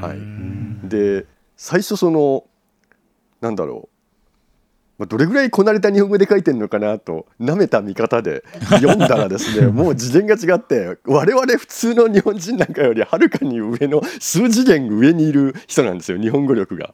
[0.00, 2.44] はいうんで最初その
[3.40, 3.88] なんだろ
[4.98, 16.92] う、まあ、どれぐらいこなれた日本語で書いてるのかなとなめた見方で読んだらですね もう次元が違って我々普通の日本人なんかよりはるかに上の数次元上にいる人なんですよ日本語力が。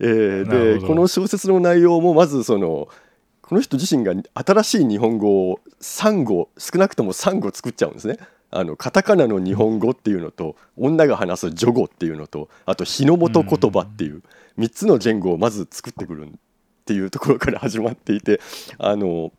[0.00, 2.88] えーでこの小説の内容もまずその
[3.40, 8.18] この人自身が新しい日本語を3語少なくとも3語作っちゃうんですね。
[8.50, 14.22] あのカタカナの日本語っていうのと女が話すジョ語っていうのとあと日の元言葉っていう
[14.58, 16.30] 3つの言語をまず作ってくるっ
[16.84, 18.40] ていうところから始まっていて
[18.76, 19.32] あの、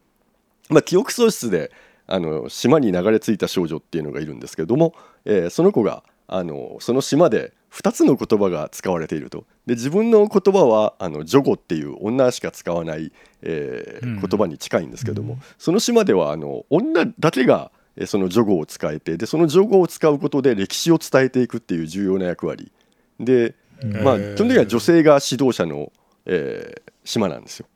[0.70, 1.72] まあ、記憶喪失で
[2.08, 22.72] あの島に流れ着いた少女っていうのがいるんですけども、えーその子があのその島で2つの言葉が使われているとで自分の言葉はあのジョ語っていう女しか使わない、えーうん言葉に近いんですけども、その島ではあの女だけがえーそのジョ語を使えてでそのジョ語を使うことで歴史を伝えていくっていう重要な役割。
[23.20, 23.56] で、
[24.04, 25.92] まあ、基本的には女性が指導者の、
[26.26, 27.68] えー島なんですよ。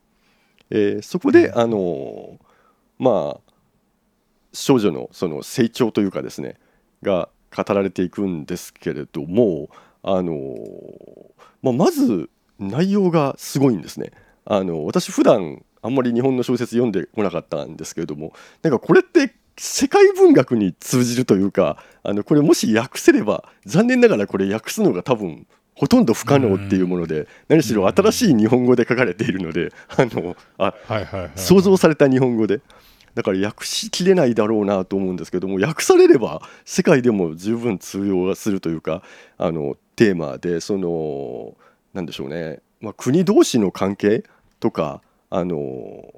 [0.69, 2.37] えーそこで、あのー
[2.99, 3.39] まあ
[4.53, 6.55] 少女のその成長というかですね
[7.03, 9.69] が語られていくんですけれども、
[10.09, 10.57] あのー
[11.61, 14.11] まあ、まず内容がすごいんですね。
[14.45, 31.31] あの私普段あんまり日本の小説読んでこなかったんですけれどもなんかこれって世界文学に通じるというかあのこれもし訳せれば残念ながらこれ訳すのが多分ほとんど不可能っていうもので何しろ新しい日本語で書かれているのであのあはいはいはい。
[31.35, 32.61] 想像された日本語で
[33.17, 39.01] だから訳しきれないだろうなと思うんですけども訳されれば世界でも十分通用するというか
[39.39, 41.55] あのテーマでその
[41.95, 44.23] なんでしょうね、まあ、国同士の関係
[44.59, 45.01] とか
[45.31, 46.13] あの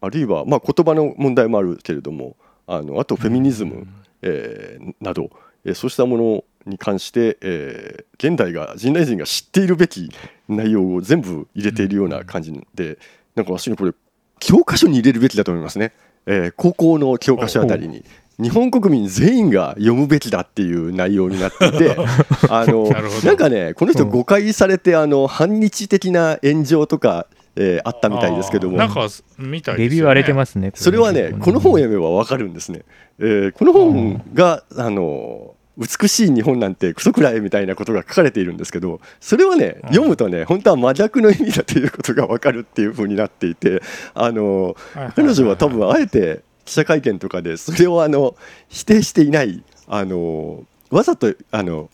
[0.00, 2.36] あるいは、まあ、言葉の問題もあるけれども
[2.68, 3.88] あのあとフェミニズム、
[4.22, 5.30] えーなど、
[5.64, 10.10] えーそうしたものに関して、えー現代が現代人が知っているべき
[10.48, 12.98] 内容を全部入れているような感じで、
[13.36, 13.92] なんか私にこれ
[14.40, 15.92] 教科書に入れるべきだと思いますね、
[16.28, 18.04] えー高校の教科書あたりに。
[18.40, 21.96] 日本国民全員が読むべきだっていう内容になっていて
[22.48, 22.88] あの
[23.24, 29.84] なんかねこの人誤解されてあの反日的な炎上とか、えーあったみたいですけどもなんかみたいですよね。
[29.84, 30.70] レビュー荒れてますね。
[30.76, 32.82] それはねこの本を読めばわかるんですね。
[33.18, 43.80] えーこの本があの美しい日本なんてクソくらいみたいなことが書かれているんですけどそれはねうん読むとね本当は真逆の意味だということがわかるっていう風になっていて
[44.14, 44.76] あの
[45.14, 48.36] 彼女は多分あえて記者会見とかでそれをあの
[48.68, 51.88] 否定していないあのわざとあの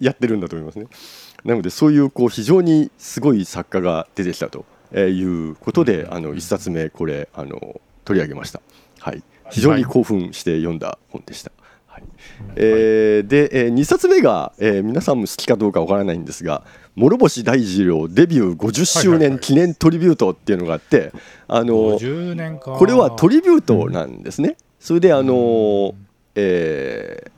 [0.00, 0.86] やってるんだと思いますね。
[1.44, 8.60] なのでそういうこう非常にすごい作家が出てきたということであの1冊目これあの取り上げました。
[8.98, 11.50] はい、非常に興奮して読んだ本でした。
[11.50, 11.65] はい
[12.56, 16.62] えーで、え2冊目が、えー皆さんも好きかどうかわからないんですが
[16.96, 21.12] 諸星大二郎デビュー50周年記念トリビュートっていうのがあって
[21.48, 22.72] あの50年か。
[22.72, 24.56] これはトリビュートなんですね。
[24.80, 25.94] それであの、
[26.34, 27.36] えー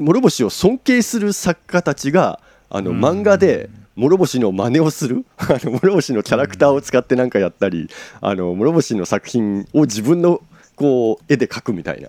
[0.00, 3.04] 諸星を尊敬する作家たちがあのうん。
[3.04, 7.88] 漫画で諸星の真似をする あの諸星のキャラクターを使って何かやったり
[8.20, 10.40] あの諸星の作品を自分の
[10.76, 12.08] こう絵で描くみたいな、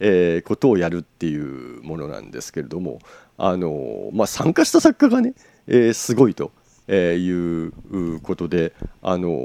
[0.00, 2.98] えーことをやるっていうものなんですけれども
[3.38, 5.34] あの、まあ、参加した作家がね、
[5.66, 6.50] えーすごいと
[6.88, 7.68] えーい
[8.16, 9.38] うことであの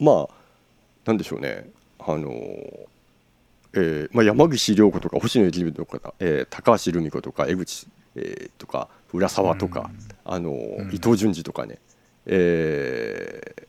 [0.00, 0.34] まあ
[1.04, 9.90] なんでしょうねあの、えーまあ、山岸涼子とか星野幸美とか、えー高橋留美子とか江口、えーとか浦沢とか、
[10.24, 10.54] あのん。
[10.92, 11.78] 伊藤潤二とかね、
[12.26, 13.66] えー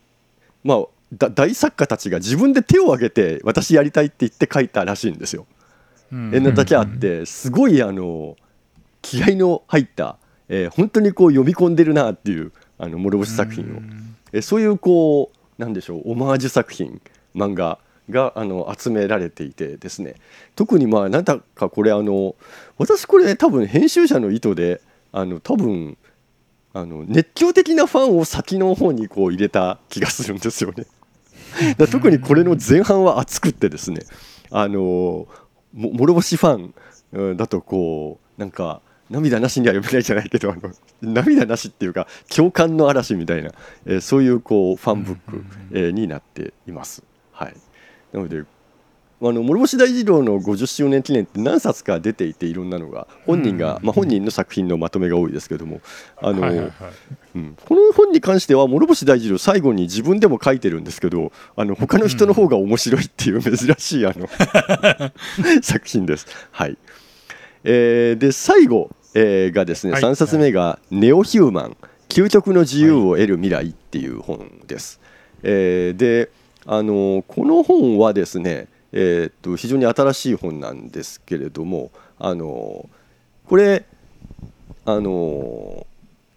[0.64, 5.46] まあだ大作家たちが自分で手を挙げて私やりたいって言って書いたらしいんですよ。
[6.12, 8.36] うんえーなだけあってすごいあの
[9.02, 10.16] 気合の入った、
[10.48, 13.78] えー本当にこう読み込んでるなっていうあの諸星作品を。
[13.78, 17.00] うんえそういうこうなんでしょうオマージュ作品
[17.34, 17.78] 漫画
[18.10, 20.14] があの集められていてですね
[20.54, 22.34] 特にまあなんだかこれあの
[22.76, 24.80] 私これ多分編集者の意図で
[25.12, 25.96] あの多分
[26.74, 30.86] あの熱狂的なファンを先の方にこう入れた気がするんですよね。
[31.76, 34.02] だ特にこれの前半は熱くってですね
[34.50, 35.26] あの
[35.72, 36.74] も諸星ファン
[37.12, 38.80] うんだとこうなんか
[39.10, 43.52] 涙なしには読めないじゃないけどあの涙なしっていうか共感の嵐みたいな、
[43.86, 47.02] えーそういうこうファンブック、えーになっています。
[47.32, 47.54] はい、
[48.12, 48.44] なので
[49.20, 55.80] あの諸星大二郎の50周年記念って何冊か出ていていろんなのが本人が、まあ、本人の作品のまとめが多いですけども
[56.22, 56.72] あの、はいはいはい。
[57.34, 64.28] うん、この本に関しては諸星大二郎最後に自分でも書いてるんですけどあの他の人の方が面白いっていう珍しいあの
[65.62, 66.26] 作品です。
[66.52, 66.76] はい。
[67.64, 70.02] えーで最後、えーがですね、はい。
[70.02, 71.76] 3冊目が「ネオヒューマン
[72.08, 75.00] 究極の自由を得る未来」っていう本です。
[75.42, 76.30] えーで
[76.70, 82.88] あのこの本はですね、えーっと非常に新しい本なんですけれどもあの
[83.46, 83.84] これ
[84.84, 85.86] あの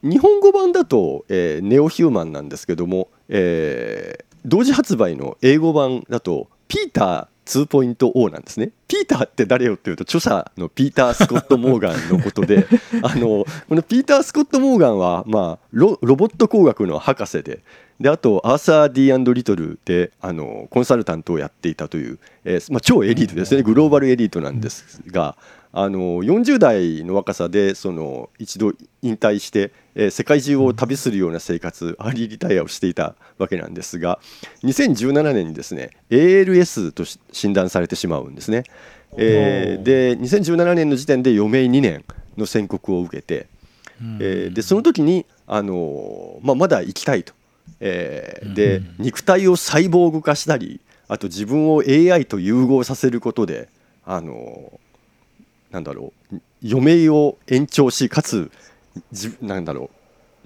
[0.04, 8.72] 日本語版だと、えーネオヒューマンなんですけども、えー同時発売の英語版だとピーター2.0なんですね。
[8.88, 12.66] ピーターって誰よっていうと著者のピーター・スコット・モーガンのことで
[13.04, 17.60] あのこのピーター・スコット・モーガンは、まあ、ロロボット工学の博士で
[18.02, 25.38] であとアーサー・ディリトルであのコンサルタントをやっていたという、えーまあ、超エリートですねグローバルエリートなんですが。
[25.74, 34.20] あの40代の若さでその一度引退して、えー世界中を旅するような生活アーリーリタイアをしていたわけなんですが
[34.64, 38.64] 2017年にですね ALS とし診断されてしまうんですね。
[39.18, 42.04] えーで2017年の時点で余命2年
[42.38, 43.48] の宣告を受けて、
[44.20, 47.34] えーでその時に、あのーまあ、まだ生きたいと、
[47.80, 53.70] えーで肉体をサイボーグ化したりあと自分を AI と融合させることで、
[54.06, 54.80] あのー
[55.72, 58.52] なんだろう余命を延長しかつ
[59.12, 59.90] じなんだろ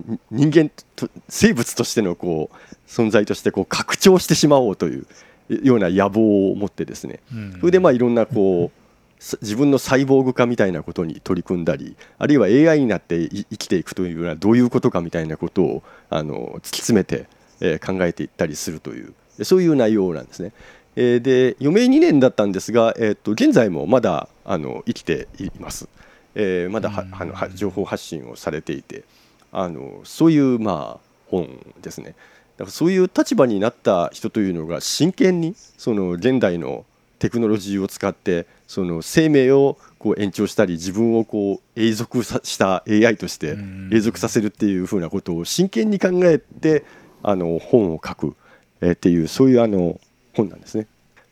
[0.08, 2.56] うに人間と生物としてのこう
[2.88, 5.08] 存在としてこう拡張してしまおうという
[5.50, 7.58] ような野望を持ってですね、うん。
[7.60, 8.85] それでまあいろんなこうさ
[9.20, 17.28] 自分のサイボーグ化みたいなことに取り組んだりあるいは AI になってい生きていくというのはどういうことかみたいなことをあの突き詰めて、
[17.62, 20.52] えー考えていったりするというそういう内容なんですね。
[20.96, 25.88] えーで余命2年だったんですが、えー、と現在もまだあの生きています。
[26.36, 29.04] えーまだはあのは情報発信をされていて
[29.52, 31.48] あのそういうまあ本
[31.82, 32.16] ですね。
[32.58, 36.86] だからそういう立場になった人というのが真剣にその現代の
[37.20, 46.86] テクノロジーを使ってその生命をこう延長したり自分をこう永続さした AI としてうん永続させるっていうふうなことを真剣に考えて
[47.24, 48.36] あの本を書く、
[48.82, 50.00] えーっていうそういうあの
[50.34, 50.88] 本なんですね。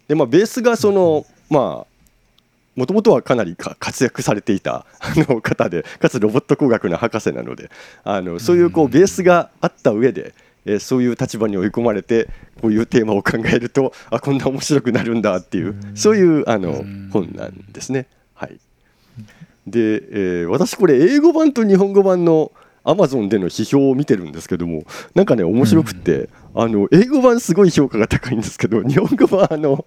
[0.08, 1.94] でまあベースがそのまあ
[2.76, 7.70] もともとはかなりか活躍されていたあの方でかつロボット工学の博士なので
[8.04, 10.34] あのそういうこうベースがあった上で、
[10.66, 12.30] えーそういう立場に追い込まれて
[12.62, 17.10] こういうテーマを考えるとあこんな面白くなるんだっていうそういうあのうん。
[17.12, 18.08] 本なんですね。
[18.34, 18.60] はい、
[19.68, 22.52] で、えー私これ英語版と日本語版の
[22.84, 24.84] Amazon での批評を見てるんですけども
[25.16, 29.86] なんかね面白くって、あの英語版すごい評価が高いんですけど日本語版あの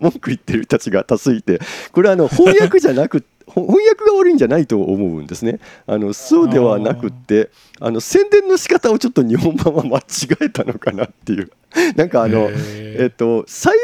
[0.00, 1.60] 文句言ってる人たちが多数いて
[1.92, 5.60] これあの翻訳じゃなくほ翻訳が悪いんじゃないと思うんですね。
[5.86, 10.02] あのそうではなくってあの宣伝の仕方をちょっと日本版は間違
[10.42, 11.50] えたのかなっていう。
[11.96, 12.52] なんかあのへ
[12.98, 13.76] えっとサイ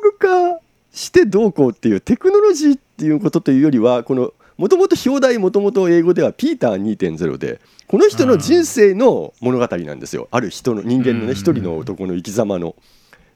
[0.00, 0.60] ボーグ化
[0.92, 10.28] してどうこうっていうテクノロジーっていうことというよりはこのもともと表題もともと英語ではピーター2.0でこの人の人生の物語なんですよ。
[10.30, 11.26] ある人の人間のうん。
[11.26, 12.74] ね一人の男の生き様の。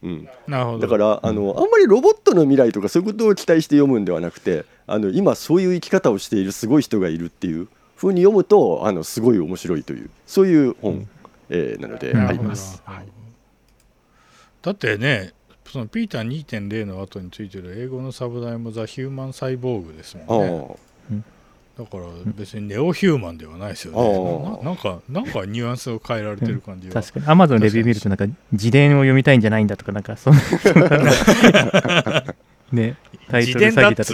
[0.02, 0.78] うん、なるほど。
[0.78, 11.08] だからあのあんまりロボットの未来とかそういうことを期待して読むんではなくてあの今そういう生き方をしているすごい人がいるっていうふうに読むとあのすごい面白いというそういう本、
[11.50, 12.82] えーなのでうんあります。
[12.86, 13.12] なるほど。
[14.62, 15.32] だってね
[15.66, 20.76] そのピーター2.0の後についてる英語のサブタイもザ・ヒューマン・サイボーグですあもんね
[21.78, 24.64] だから別にネオヒューマンではないですよあねー。
[24.64, 27.26] ななんかなんかニュアンスを変えられてる感じが、確かに。
[27.26, 30.40] Amazon レビュー見るとなんか自伝を読みたいんじゃないんだとかなんかそんな。
[32.72, 32.96] ね。
[33.30, 34.04] タイトル詐欺だ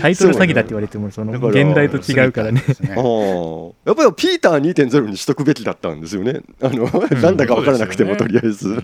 [0.00, 2.60] タイトル詐欺だって言われてもその現代と違うからね。
[2.66, 6.40] やっぱりピーター2.0にしとくべきだったんですよね。
[6.60, 6.86] あの、
[7.20, 8.82] なんだか分からなくても、とりあえず、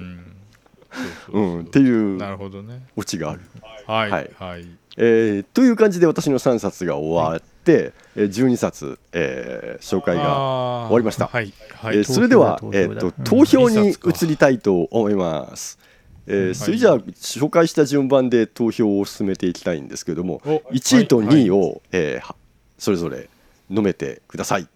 [1.33, 1.61] うん。
[1.63, 2.83] っていうなるほどね。
[2.97, 3.41] オチがある。
[3.87, 4.11] はい。
[4.11, 4.31] はい。
[4.39, 4.67] はい、
[4.97, 11.27] えーという感じで私の3冊が終わって、えー12冊、えー紹介が、終終わりました。
[11.27, 11.53] はい。
[11.75, 12.79] はい、えーそれでは投、票だ。
[12.81, 15.79] えー、と投投票に移りたいと思います。
[16.27, 22.37] えーそれじゃあ紹介した順番で投票を進めていきたいんですけどもお1位と2位を、を、えーは
[22.79, 23.29] それぞれ
[23.71, 24.69] 飲めてください。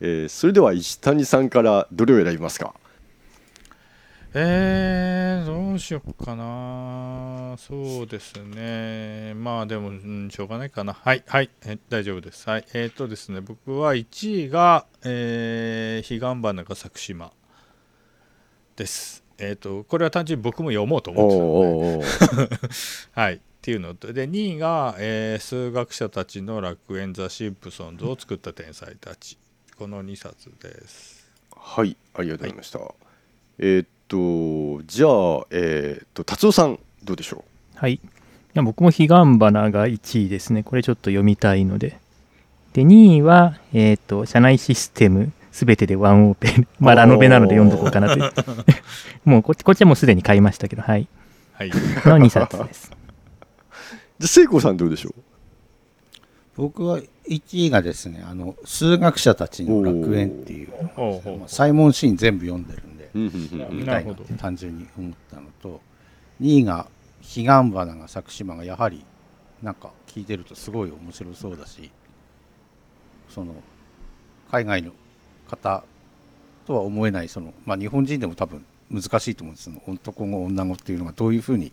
[0.00, 2.74] えーそれでは石谷さんからどれを選びますか？
[4.36, 7.54] えー、どうしよっかな。
[7.56, 9.32] そうですね。
[9.36, 10.92] まあでも、うん、しょうがないかな。
[10.92, 12.50] はい、はい、え大丈夫です。
[12.50, 12.64] はい。
[12.74, 17.30] えっ、とですね、僕は1位が、えー、彼岸花が咲く島
[18.74, 19.22] です。
[19.38, 23.34] えっ、と、これは単純に僕も読もうとお思ってたので、ーおーおー はい。
[23.34, 29.38] っていうのと、で、2位が、えー数学者たちの楽園ザ・シンプソンズを作った天才たち。
[29.76, 31.30] この2冊です。
[31.56, 32.80] はいありがとうございました、
[33.58, 37.44] えーっとじゃあえーっと達夫さんどうでしょ
[37.74, 37.94] はい。
[37.94, 38.00] い
[38.54, 40.62] や僕も彼岸花が1位ですね。
[40.62, 41.98] これちょっと読みたいので。
[42.72, 46.66] で、2位は、えっ、と、社内システムすべてでワンオ ープン。
[46.80, 48.22] まあ、ラノベなので読んどこうかなとい
[49.26, 49.30] う。
[49.30, 51.06] もうこっち、こっちはもうすでに買いましたけど、はい。
[51.52, 51.70] はい。
[51.70, 51.76] こ
[52.10, 52.90] の2冊です。
[52.92, 52.96] う
[54.20, 55.14] じゃあ聖子さんどうでしょう？
[56.56, 65.80] 僕は1位がですね、あの数学者たちの楽園っていう、ほうほうまあサイモン・シーン全部読んでるんで、うんうんうん見たいな単純に思ったのと、
[66.40, 66.86] 2位が
[67.22, 69.04] 彼岸花が咲く島がやはり
[69.62, 71.90] なんか聞いてるとすごい面白そうだし、
[73.28, 73.54] その
[74.50, 74.92] 海外の
[75.48, 75.84] 方
[76.66, 81.72] とは思えないその、まあ、日本人でも多分難しいと思うんです男語女語っていうのがどういうふうに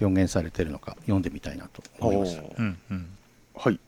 [0.00, 2.42] 表現されてるのか読んでみたいなと思いました。
[2.42, 3.08] うんうん。
[3.54, 3.80] はい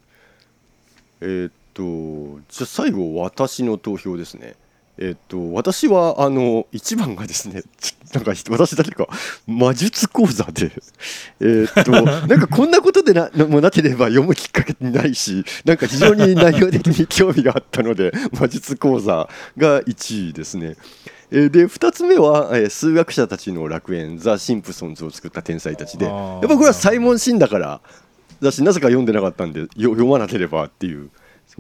[1.21, 4.55] えーっとじゃあ最後私の投票ですね
[4.99, 9.07] えーっと私はあの1番がですねち なんか私だけか
[9.47, 10.73] 魔術講座で
[11.41, 11.93] えーっと
[12.27, 20.77] なんかこんなことでなもなければ読むきっかけにないしなんか非常に内容的に興味があったので魔術講座が1位ですね。
[21.31, 27.81] えーで2つ目は、えー数学者たちの楽園ザ・シンプソンズを作った天才たちでやっぱこれはサイモン・シンだから
[28.41, 31.11] だしなぜか読んでなかったんでよ読まなければっていう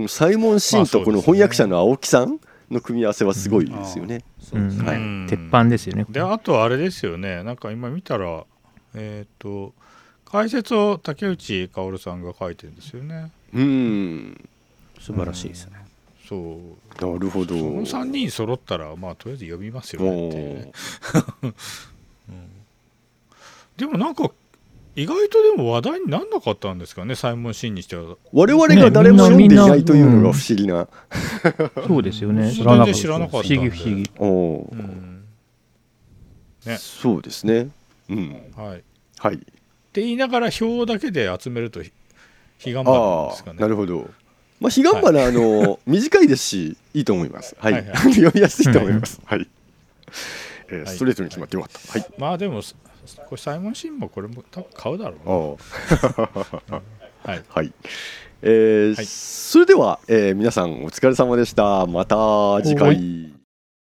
[0.07, 2.39] サイモン・シンとこの翻訳者の青木さん
[2.71, 4.25] の組み合わせはすごいですよね。
[5.29, 6.07] 鉄板ですよね。
[6.09, 7.43] であとあれですよね。
[7.43, 8.45] なんか今見たら
[8.95, 9.73] えっ、と
[10.25, 13.31] 解説を竹内薫さんが書いてるんですよね。
[13.55, 14.49] うん。
[15.01, 15.73] 素晴らしいですね。
[16.29, 17.12] そう。
[17.12, 17.57] なるほど。
[17.57, 20.73] その3人揃ったらまあとりあえず読みますよねっていうね。
[21.43, 21.55] おー。
[23.79, 24.31] でもなんか
[24.97, 30.89] 意外とでも話題になんなかったんですかねサイモン・シンにしては我々が誰も読んでいないというのが不思議な。
[31.86, 32.51] そうですよね。
[32.51, 34.11] 全知らなかった然知らなか不思議不思議。
[34.18, 35.24] おーうん
[36.66, 37.68] ねそうですね。
[38.09, 38.53] うん。
[38.57, 38.84] はいって
[39.18, 39.41] はい。
[39.95, 41.89] 言いながら表だけで集めると彼
[42.59, 44.11] 岸花なんですかねなるほど。
[44.61, 47.55] まあ、彼岸花、あの、短いですし、いいと思います。
[47.61, 47.72] はい。
[47.74, 49.20] はいはい読みやすいと思います。
[49.24, 49.49] はい。
[50.68, 51.93] えーはいストレートに決まってよかった。
[51.93, 52.07] はい。
[52.18, 52.61] まあでも
[53.27, 55.59] これサイモン・シンもこれも多分買うだろう
[56.71, 56.83] あな
[57.25, 57.73] はいあ、はい。
[58.43, 61.87] えーはいそれでは、えー皆さんお疲れ様でした。
[61.87, 63.38] また次は回。